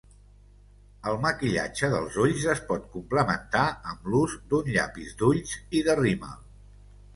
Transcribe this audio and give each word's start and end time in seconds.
El 1.11 1.19
maquillatge 1.25 1.89
dels 1.91 2.17
ulls 2.23 2.47
es 2.55 2.63
pot 2.71 2.89
complementar 2.95 3.67
amb 3.93 4.09
l'ús 4.15 4.35
d'un 4.55 4.75
llapis 4.79 5.15
d'ulls 5.23 5.57
i 5.81 5.87
de 5.91 6.01
rímel. 6.05 6.45